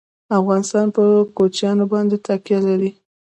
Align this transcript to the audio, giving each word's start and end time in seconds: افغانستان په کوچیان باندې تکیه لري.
افغانستان 0.39 0.87
په 0.95 1.03
کوچیان 1.37 1.77
باندې 1.91 2.15
تکیه 2.25 2.59
لري. 2.67 2.91